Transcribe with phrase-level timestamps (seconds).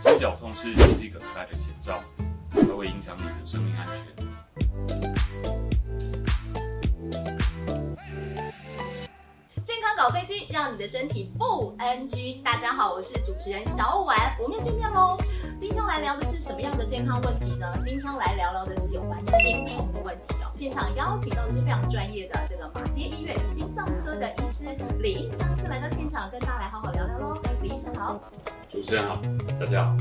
[0.00, 2.02] 心绞痛是心肌梗塞的前兆，
[2.50, 3.96] 它会影响你的生命安全。
[9.62, 12.42] 健康搞飞机，让你的身体不 NG。
[12.42, 15.18] 大家好，我是主持人小婉，我们又见面喽。
[15.58, 17.70] 今天来聊的是什么样的健康问题呢？
[17.82, 20.50] 今天来聊聊的是有关心痛的问题哦。
[20.54, 24.64] 现场邀请到的是非常专业的这个马街医院心脏科的医师
[24.98, 27.38] 李应章医师来到现场，跟大家来好好聊聊喽。
[27.60, 28.18] 李医生好。
[28.70, 29.20] 主持人好，
[29.58, 29.96] 大家好。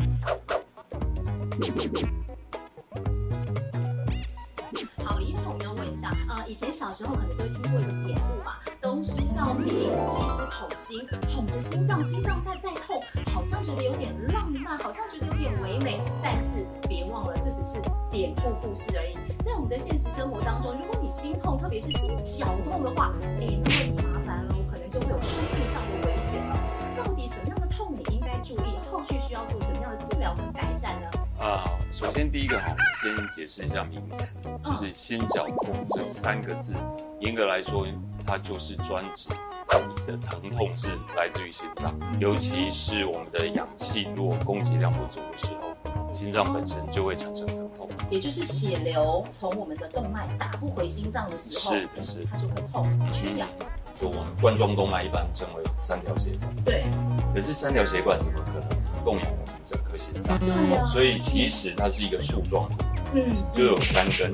[5.03, 9.69] 好，李医师，我们要问一下，呃，以前小时候可能都听过一个典故嘛，东施效颦，
[10.05, 13.01] 西施捅心，捅着心脏，心脏在在痛，
[13.33, 19.15] 好像觉得有点浪漫，好像觉得有点唯美，但是别忘了，这只是典故故事而已。
[19.43, 23.11] 在我们的现实生活当中，如果你心痛，特别是心绞痛的话，
[23.41, 26.55] 哎，那么你麻烦了，可能就会有生命上的危险了。
[26.95, 28.77] 到底什么样的痛你应注意？
[28.91, 31.09] 后续需要做什么样的治疗跟改善呢？
[31.39, 36.73] 啊、首先第一个哈，我们先解释一下名词，就是心绞痛这三个字，
[37.21, 37.87] 严格来说，
[38.25, 39.29] 它就是专指
[39.87, 47.87] 你的疼痛是来自于心脏，尤其是我们的氧气如果供给量不足的时候，心脏本身就会产生疼痛。
[48.09, 53.47] 也就是血流从我们的动脉打不回心脏的时候，是的是它就会痛缺氧。
[53.99, 56.85] 就我们冠状动脉一般称为三条血管，对，
[57.33, 60.39] 可是三条血管怎么可能供养我们整颗心脏？
[60.39, 60.85] 对啊。
[60.85, 64.31] 所以其实它是一个树状的，嗯，就有三根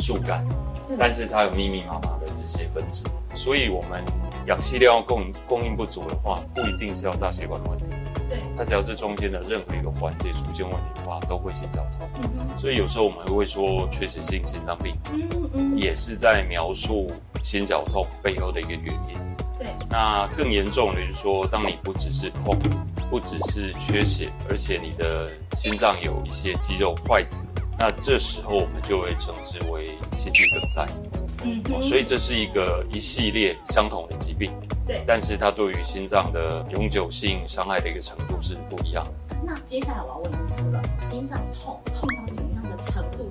[0.00, 0.44] 树干，
[0.88, 0.96] 对。
[0.98, 3.04] 但是它有密密麻麻的这些分支，
[3.34, 4.02] 所以我们
[4.46, 7.84] 氧气量供应供应不足的话，不一定是要大血管的问题，
[8.34, 12.08] 对，它只要这中间的任何一个环节出现问题的话，都会心绞痛。
[12.22, 17.10] 嗯所以有时候我们会说缺血性心脏病，嗯嗯，也是在描述
[17.42, 19.18] 心绞痛背后的一个原因。
[19.58, 22.56] 对，那更严重的就是说，当你不只是痛，
[23.10, 27.46] 不只是缺血，而且你的心脏有一些肌肉坏死，
[27.78, 30.86] 那这时候我们就会称之为心肌梗塞。
[31.44, 34.50] 嗯，哦所以这是一个一系列相同的疾病，
[34.86, 35.02] 对。
[35.06, 39.36] 但是它对于心脏的永久性伤害的一个程度是不一样的。
[39.46, 43.30] 那接下来我要问医师了，心脏痛痛到什么样的程度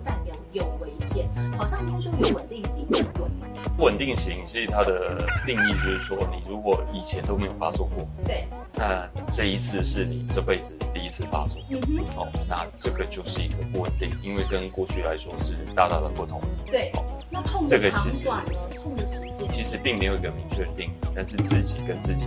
[1.57, 3.63] 好像听说有稳定型，有稳定型。
[3.75, 11.61] 不稳定型其实它的定义就是说，你如果以前都没有发作过，对，那这一次是你这辈子第一次发作。
[11.69, 16.41] 嗯哼，哦，那这个就是一个不稳定，因为跟过去来说是大大的不同。
[16.65, 16.91] 对。
[17.29, 18.51] 那痛的长这个其实短呢？
[18.75, 19.51] 痛的时间？
[19.51, 22.25] 其实并没有一个明确的定义，但是自己跟自己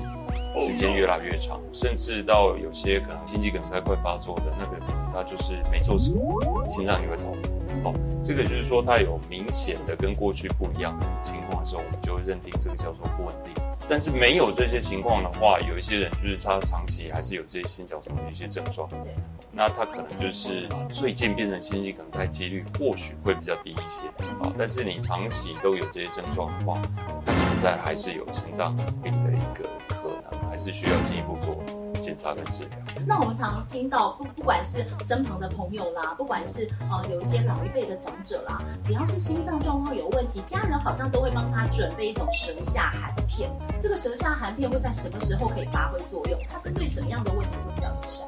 [0.59, 4.77] 时间越来越长，甚至到有些可能心肌梗塞快发作的那个，
[5.13, 6.21] 他就是没做什么，
[6.69, 7.37] 心脏也会痛。
[7.87, 13.55] 哦，这个就是说它有明显的跟过去不一样的情况的时候，我们就会认定这个叫做不稳定。
[13.89, 18.89] 但是没有这些情况的话，有一些人就是他长期还是有这些心绞痛的一些症状，
[19.53, 24.09] 那他可能就是最近变成心肌梗塞几率或许会比较低一些
[24.43, 26.81] 啊，但是你长期都有这些症状的话，
[27.25, 31.55] 那现在还是有心脏病的一个可能，还是需要进一步做
[32.07, 32.79] 检查跟治疗。
[33.05, 43.51] 那我们常常听到，不不管是身旁的朋友啦，不管是呃有一些老一辈的长者啦，只要是心脏状况有问题，家人好像都会帮他准备一种舌下含片。
[43.83, 46.39] 这个舌下含片会在什么时候可以发挥作用？
[46.49, 48.25] 它针对什么样的问题会比较有效？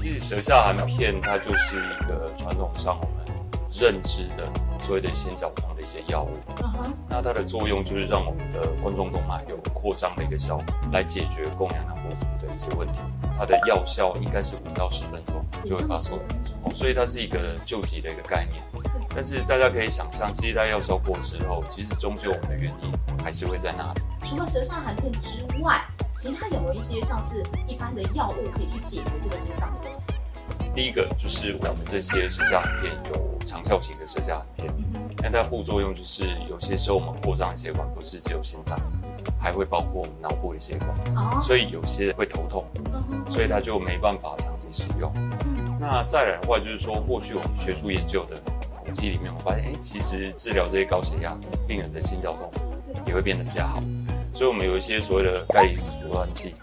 [0.00, 3.36] 其实舌下含片它就是一个传统上我们
[3.72, 4.44] 认知的
[4.84, 6.30] 所谓的心绞痛的一些药物。
[6.60, 12.98] 嗯哼，那它的作用就是让我们的冠状动脉有扩张的一个效果，来解决供氧量不足的一些问题。
[13.38, 16.18] 它的药效应该是五到十分钟就会发作，
[16.62, 18.62] 哦，所以它是一个救急的一个概念。
[19.14, 22.92] 但是大家可以想象，其实它药效过之后，其实终究我们的原因
[23.24, 24.00] 还是会在那里。
[24.24, 25.82] 除了舌下含片之外，
[26.16, 30.14] 其他有没有一些像是一般的药物可以去解决这个心脏的问题？
[30.74, 38.78] 第一个就是我们这些舌下含片有长效型的舌下含片，嗯哼，那它副作用就是有些时候我们扩张的血管不是只有心脏，
[39.40, 42.64] 还会包括脑部的血管，哦，所以有些人会头痛，
[43.10, 45.12] 嗯，所以它就没办法长期使用。
[45.16, 45.78] 嗯。
[45.80, 51.36] 那再来的话，就是说过去我们学术研究的统计里面，我发现，哎，其实治疗这些高血压
[51.66, 52.50] 病人的心绞痛
[53.06, 53.80] 也会变得比较好。
[54.32, 56.54] 所以我们有一些所谓的钙离子阻断剂、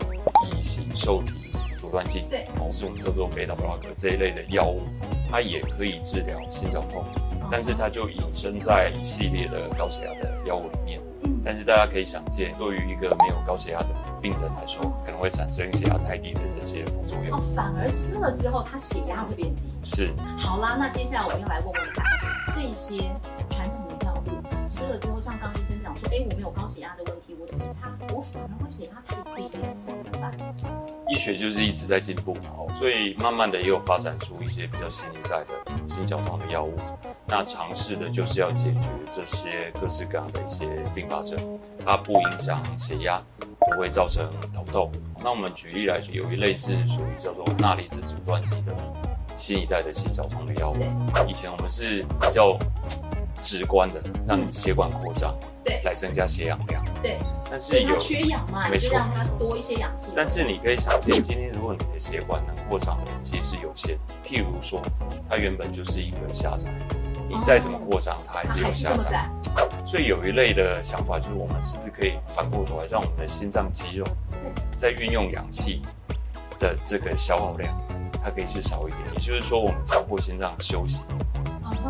[0.50, 1.32] 乙型受体
[1.78, 2.44] 阻断剂，对。
[2.60, 4.82] 哦，是我们叫做贝塔布拉格这一类的药物，
[5.30, 7.04] 它也可以治疗心绞痛，
[7.52, 11.00] 但是它就隐身在一系列的高血压的药物里面。
[11.30, 13.88] 嗯，但是大家可以想见，对于一个没有高血压的
[14.20, 17.38] 病人来说，可能会产生血压太低的这些副作用。
[17.38, 19.62] 哦，反而吃了之后，他血压会变低。
[19.84, 22.04] 是，好啦，那接下来我们要来问问看，
[22.48, 23.04] 这些
[24.70, 29.50] 吃了之后，像刚医生讲说，哎，我没有高血压的问题，我吃它，我反而会血压太低，
[29.82, 30.32] 这怎么办？
[31.10, 36.78] 医学就是一直在进步嘛，所以慢慢的也有发展出一些比较新一代的心绞痛的药物。
[37.28, 41.36] 那尝试的就是要解决这些各式各样的一些并发症，
[41.84, 44.92] 它不影响血压，不会造成头痛。
[45.24, 48.76] 那我们举例来说，有一类是属于叫做钠离子阻断剂的
[49.36, 50.78] 新一代的心绞痛的药物。
[51.28, 52.56] 以前我们是比较
[53.42, 57.18] 直观的，让你血管扩张，对，来增加血氧量，对。
[57.52, 60.12] 但是有缺氧嘛，就让它多一些氧气。
[60.16, 64.80] 但是你可以想见，今天如果你的血管能扩张的其实是有限，譬如说，
[65.28, 66.70] 它原本就是一个狭窄，
[67.28, 69.28] 你再怎么扩张，它还是有狭窄。
[69.84, 74.06] 所以有一类的想法就是，我们是不是可以反过头来，让我们的心脏肌肉
[74.78, 75.82] 在运用氧气
[76.60, 77.76] 的这个消耗量，
[78.24, 79.02] 它可以是少一点。
[79.16, 81.04] 也就是说，我们强迫心脏休息。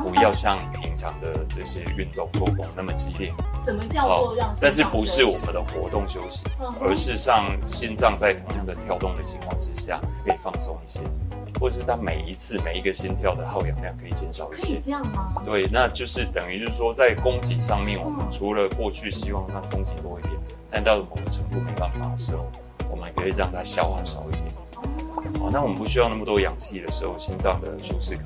[0.04, 3.34] 不要像平常的这些运动做工那么激烈。
[3.64, 4.54] 怎么叫做让？
[4.62, 6.46] 但是不是我们的活动休息，
[6.82, 11.02] 而是让心脏在同样的跳动的情况之下可以放松一些，
[11.60, 14.68] 或者是它每一次每一个心跳的耗氧量可以减少一些。
[14.68, 15.34] 可以这样吗？
[15.46, 20.34] 对，那就是等于就是说在供给上面，我们除了过去希望它供给多一点，
[20.72, 22.46] 但到了某个程度没办法的时候，
[22.90, 24.44] 我们可以让它消耗少一点。
[25.42, 28.24] 哦，那我们不需要那么多氧气的时候，心脏的舒适感。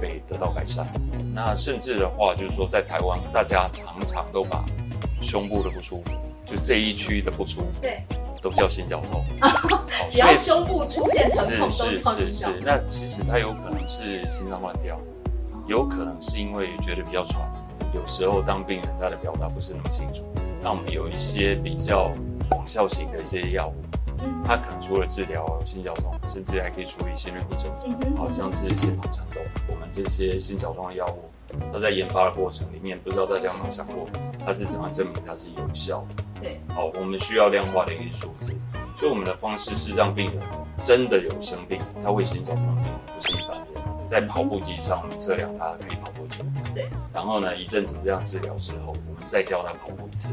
[0.00, 0.86] 可以得到改善。
[1.34, 4.64] 那甚至的话，就是说，在台湾，大家常常都把
[5.20, 6.12] 胸部的不舒服，
[6.44, 8.02] 就这一区的不舒服，对，
[8.40, 9.22] 都叫心绞痛。
[10.10, 12.60] 只要胸部出现疼痛，都叫心绞痛。
[12.64, 14.98] 那其实它有可能是心脏乱跳，
[15.66, 17.40] 有可能是因为觉得比较喘。
[17.94, 20.24] 有时候当病人他的表达不是那么清楚，
[20.62, 22.10] 那我们有一些比较
[22.48, 23.74] 广效型的一些药物。
[24.44, 27.70] 它可能除了治疗心绞痛，甚至还可以处理心律不整，
[28.16, 29.42] 好像是心房颤动。
[29.68, 31.30] 我们这些心绞痛的药物，
[31.72, 34.06] 它在研发的过程里面，不知道大家有没有想过，
[34.44, 36.24] 它是怎么证明它是有效的？
[36.42, 38.58] 对，好，我们需要量化的一个数字。
[38.96, 40.42] 所以我们的方式是让病人
[40.82, 43.66] 真的有生病，他会心绞痛不是一般人，
[44.06, 46.44] 在跑步机上测量他可以跑多久。
[46.80, 50.28] 对，然后呢，一阵子这样治疗之后，我们再教他跑步一次。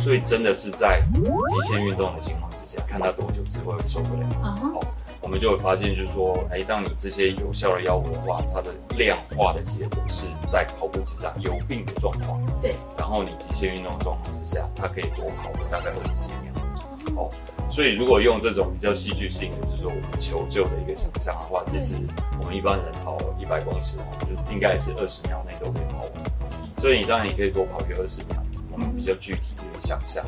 [0.00, 4.26] 所以真的是在极限运动的情况之下，看他多久之后会受不了。
[4.42, 4.80] 好，
[5.20, 12.40] 我们就会发现，就是说，哎，当你这些有效的药物的话，它的量化的结果是在跑步机上有病的状况。
[12.60, 12.74] 对。
[12.98, 16.52] 然后你极限运动的状况之下，它可以多跑大概二十几秒。
[17.14, 17.30] 哦，
[17.72, 21.96] 所以如果用这种比较戏剧性的，就是说我们求救的一个想象的话，其实
[22.38, 26.12] 我们一般人跑一百公尺，就应该是二十秒内都可以跑完。
[26.78, 28.36] 所以你当然你可以多跑个二十秒，
[28.70, 30.22] 我们比较具体的想象。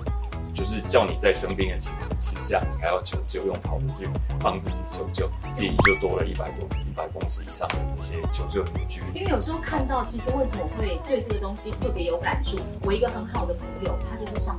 [0.54, 4.08] 就是叫你在生病的情况之下，你还要求救，用跑步去
[4.38, 9.18] 帮自己求救，自己就多了一百多一百公尺以上的这些求救的距离。
[9.18, 12.56] 因为有时候看到，其实为什么会对这个东西特别有感触？
[12.82, 14.56] 我一个很好的朋友，他就是上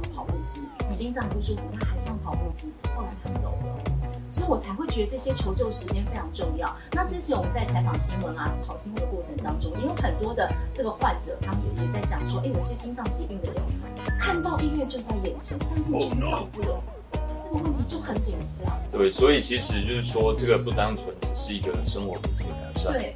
[0.92, 3.78] 心脏不舒服，他还上跑步机，后来他走了。
[4.30, 6.68] 所以我才会觉得这些求救时间非常重要。
[6.92, 13.62] 那之前我们在采访新闻啊、跑新闻的过程当中，也有很多的这个患者，他们也在讲说，哎，有些心脏疾病的人，
[14.20, 18.78] 看到医院就在眼前，但是就是到不了，这个问题就很紧急啊。
[18.92, 23.16] 对，所以其实就是说，这个不单纯只是一个生活品质的改善，对，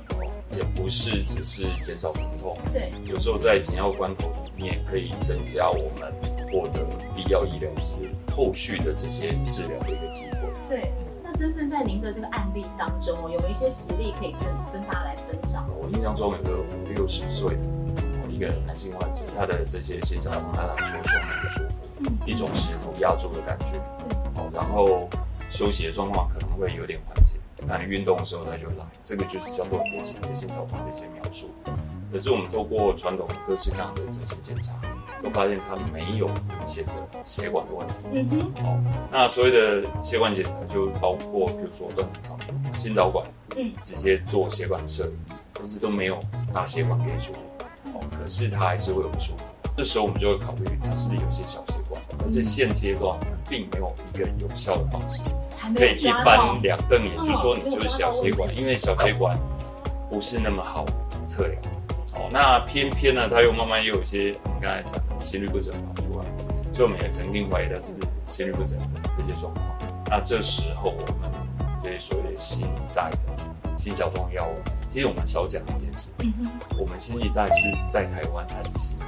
[0.57, 6.13] 也不是只是减少疼痛，对，有时候在紧要关头里面可以增加我们
[6.51, 6.86] 获得
[7.16, 7.96] 必要医疗资
[8.36, 10.92] 后续的这些治疗的一个机会，对。
[11.24, 14.42] 那真正在您的这个案例当中哦，有没有一些实例可以跟
[14.74, 15.63] 跟大家来分享？
[15.80, 23.77] 我印象中有个五六十岁的一个男性患者，他的这些心绞痛，他来说胸不舒服，一种石头压住的感觉，
[24.36, 25.08] 哦，然后
[25.51, 27.38] 休息的状况可能会有点缓解，
[27.68, 31.51] 那你运动的时候他就来，这个就是叫做典型的心绞痛的一些描述。
[32.12, 34.74] 可是我们透过传统各式各样的这些检查。
[35.23, 36.91] 都发现他没有明显的
[37.23, 37.93] 血管的问题。
[38.11, 38.63] 嗯哼。
[38.63, 38.77] 好，
[39.11, 43.25] 那所谓的血管检查就包括，比如说断层扫心导管，
[43.57, 46.19] 嗯，直接做血管摄影，但是都没有
[46.53, 47.33] 大血管给出。
[47.93, 49.43] 哦，可是他还是会有不舒服。
[49.77, 52.01] 这时候我们就会考虑他是不是有些小血管。
[52.17, 53.17] 但是现阶段
[53.49, 55.23] 并没有一个有效的方式，
[55.73, 59.39] 可以一翻两瞪眼，就说你就是小血管，因为小血管
[60.09, 60.85] 不是那么好
[61.25, 61.61] 测量。
[62.13, 66.25] 哦，那偏偏呢，他又慢慢又有一些我们刚才讲的心律不整跑出来，
[66.74, 67.94] 所以我们也曾经怀疑他是
[68.30, 68.86] 心律不整的
[69.16, 69.66] 这些状况。
[70.10, 71.32] 那这时候我们
[71.80, 74.56] 这些所谓的新一代的心绞痛药物，
[74.89, 76.10] 其实我们少讲一件事，
[76.78, 79.06] 我们新一代是在台湾它是新的，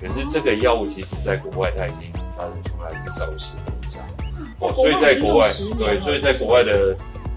[0.00, 4.02] 可是这个药物其实在国外它已经发展出来至少有十年以上。
[4.58, 6.96] 哦，所以在国外对，所以在国外的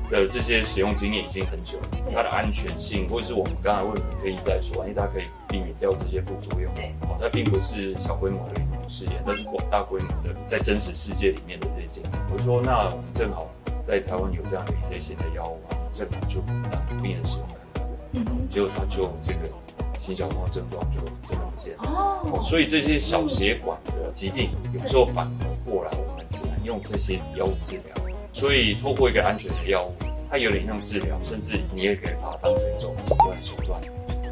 [0.10, 1.78] 的这些使用经验已经很久，
[2.14, 6.72] 它的安全性，或者是我们刚才为什么可以再说，因为它可以避免掉这些副作用。
[6.76, 12.12] 对，哦，它并不是小规模的临床试验，但是广大规模的在真实世界里面的这些经验。
[12.32, 13.50] 我说，那我们正好
[13.88, 15.60] 在台湾有这样的一些新的药物，
[15.92, 16.40] 正好就
[16.72, 17.86] 让病人使用看看。
[18.14, 19.40] 嗯，结果他就这个
[20.00, 21.84] 心绞痛的症状就真的不见了。
[21.84, 28.05] 哦哦，，所以这些小血管的疾病，有时候反而过来，我们只能用这些药物治疗。
[28.36, 29.94] 所以透过一个安全的药物，
[30.30, 33.80] 它有点像治疗，甚至你也可以把它当成一种诊断手段。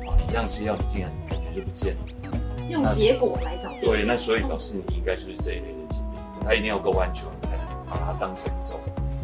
[0.06, 2.00] 啊，你这样吃药，你竟然感觉就不见了。
[2.70, 8.78] 用结果来找病对，那所以表示你应该就是这一类的疾病，它一定要够安全，才能把它当成一种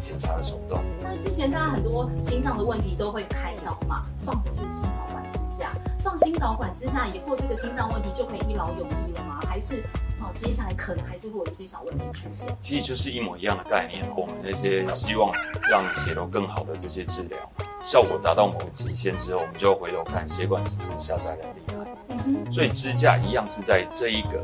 [0.09, 0.83] 检查的手段。
[1.03, 9.39] 那之前大家很多心脏的问题都会开刀嘛，放的是心导管支架，放心导管支架以后，这个心脏问题就可以一劳永逸了吗？
[9.47, 9.83] 还是
[10.19, 12.49] 哦，接下来可能还是会有一些小问题出现？
[12.59, 14.03] 其实就是一模一样的概念。
[14.17, 15.31] 我们那些希望
[15.69, 17.37] 让血流更好的这些治疗，
[17.83, 22.51] 效果达到某个极限之后，我们就要回头看血管是不是狭窄的厉害。
[22.51, 24.43] 所以支架一样是在这一个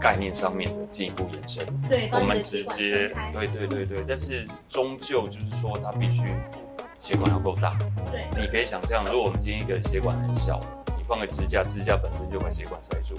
[0.00, 1.64] 概念上面的进一步延伸。
[1.88, 3.08] 对，我们直接。
[3.32, 6.22] 对对对对，但是终究就是说它必须
[7.00, 7.76] 血管要够大。
[8.10, 10.60] 对，你可以想象，如果我们今天一个血管很小，
[10.96, 13.14] 你放个支架，支架本身就把血管塞住，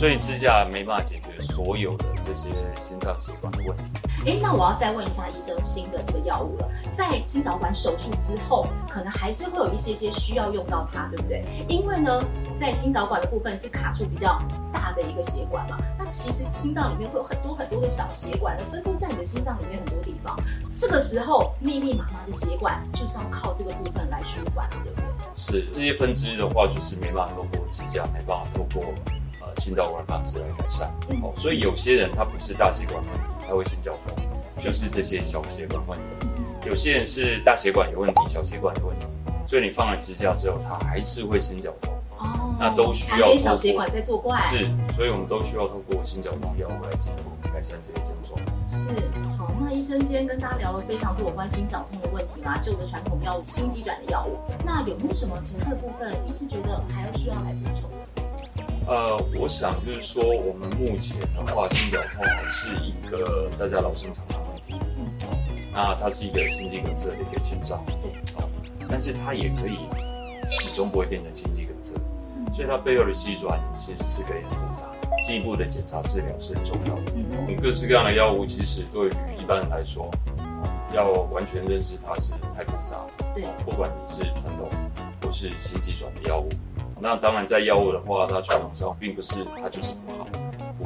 [0.00, 2.48] 所以支架没办法解决所有的这些
[2.80, 3.84] 心脏血管的问题。
[4.24, 6.66] 哎，那我要再问一下医生，新的这个药物了，
[6.96, 11.44] 在心导管手术之后，可能还是会有一些些需要用到它，对不对？
[11.68, 12.18] 因为呢，
[12.58, 14.40] 在心导管的部分是卡住比较
[14.72, 20.34] 大的一个血管嘛，那其实心脏里面会有很多很多的小血管，分布在你的心脏里面很多地方。
[20.78, 25.04] 这个时候，密密麻麻的血管就是要靠这个部分来舒缓，对不对？
[25.36, 28.82] 是这些分支的话，就是没办法透过支架，没办法透过
[29.60, 30.90] 心导管方式来改善。
[31.22, 34.16] 哦，所以有些人他不是大血管问题，他会心绞痛，
[34.58, 36.26] 就是这些小血管问题。
[36.66, 39.06] 有些人是大血管有问题，小血管有问题，
[39.46, 41.92] 所以你放了支架之后，他还是会心绞痛。
[42.18, 44.38] 哦那都需要旁边小血管在作怪。
[44.42, 48.38] 是，所以我们都需要通过心绞痛药物来进一步改善这些症状。
[48.68, 48.90] 是，
[49.38, 57.99] 好，那医生今天跟大家聊了非常多有关心绞痛的问题啦，旧的传统药物、心肌转的药物，那有没有什么其他的部分，医师觉得还要需要来补充的？
[58.86, 64.74] 呃，我想就是说，我们目前的话，心绞痛还是一个大家老生常谈的问题。
[65.72, 67.76] 那它是一个心肌梗塞的一个前兆，
[68.36, 68.48] 哦，
[68.88, 69.78] 但是它也可以
[70.48, 71.94] 始终不会变成心肌梗塞，
[72.52, 74.90] 所以它背后的机转其实是可以很复杂，
[75.24, 77.12] 进一步的检查治疗是很重要的。
[77.14, 80.10] 嗯我们各式各样的药物，其实对于一般人来说，
[80.92, 83.06] 要完全认识它是太复杂。
[83.34, 84.68] 对，不管你是传统
[85.22, 86.48] 或是心肌转的药物，
[87.00, 90.19] 那当然在药物的话，它传统上并不是它就是不好，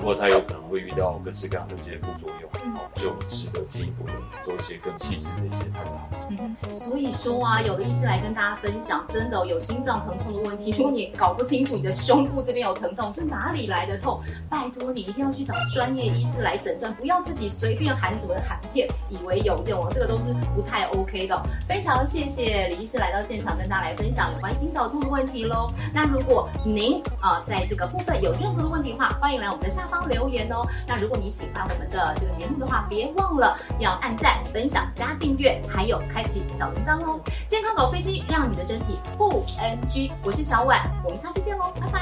[0.05, 5.93] 不过它有可能会遇到各式各样的这些副作用，就值得进一步的做一些更细致的一些探讨。
[6.29, 14.21] 嗯，所以说啊，有个医师来跟大家分享，真的有心脏疼痛的问题，如果你搞不清楚你的胸部这边有疼痛是哪里来的痛，
[14.51, 21.41] 拜托你一定要去找专业医师来诊断，不要自己随便含什么含片，以为有用哦，这个都是不太 OK 的哦。
[21.67, 25.73] 非常谢谢李医师来到现场跟大家来分享有关心绞痛的问题喽。
[25.95, 30.67] 那如果您啊、在这个部分有任何的问题的话，欢迎来我们的下留言哦。
[30.87, 37.21] 那如果你喜欢我们的这个节目的话，别忘了要按赞、分享、加订阅，还有开启小铃铛哦。
[37.47, 40.13] 健康搞飞机，让你的身体不 NG。
[40.25, 42.01] 我是小婉，我们下次见喽，拜拜。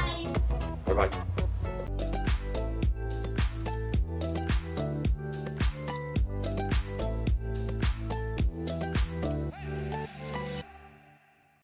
[0.84, 1.51] 拜拜。